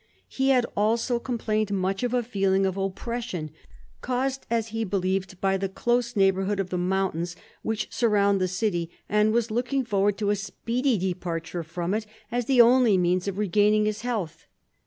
He 0.27 0.49
had 0.49 0.65
also 0.75 1.19
com 1.19 1.37
plained 1.37 1.69
much 1.71 2.01
of 2.01 2.11
a 2.11 2.23
feeling 2.23 2.65
of 2.65 2.75
oppression, 2.75 3.51
caused 4.01 4.47
as 4.49 4.69
he 4.69 4.83
believed 4.83 5.39
by 5.39 5.57
the 5.57 5.69
close 5.69 6.15
neighbourhood 6.15 6.59
of 6.59 6.71
the 6.71 6.77
mountains 6.79 7.35
which 7.61 7.93
surround 7.93 8.41
the 8.41 8.47
city, 8.47 8.89
and 9.07 9.31
was 9.31 9.51
looking 9.51 9.85
forward 9.85 10.17
to 10.17 10.31
a 10.31 10.35
speedy 10.35 10.97
departure 10.97 11.61
from 11.61 11.93
it 11.93 12.07
as 12.31 12.45
the 12.45 12.59
only 12.61 12.97
means 12.97 13.27
of 13.27 13.37
regaining 13.37 13.85
his 13.85 14.01
health. 14.01 14.47